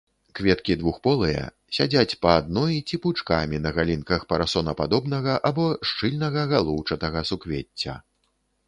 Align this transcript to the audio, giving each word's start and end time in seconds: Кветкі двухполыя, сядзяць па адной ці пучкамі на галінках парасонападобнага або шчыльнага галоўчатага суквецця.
Кветкі 0.37 0.75
двухполыя, 0.81 1.43
сядзяць 1.79 2.17
па 2.27 2.31
адной 2.39 2.73
ці 2.87 2.99
пучкамі 3.03 3.61
на 3.67 3.75
галінках 3.77 4.27
парасонападобнага 4.33 5.33
або 5.53 5.71
шчыльнага 5.93 6.41
галоўчатага 6.57 7.19
суквецця. 7.33 7.93